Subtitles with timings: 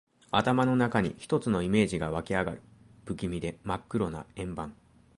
[0.31, 2.61] 頭の中に一つのイメージが湧きあがる。
[3.05, 4.73] 不気味で真っ黒な円盤。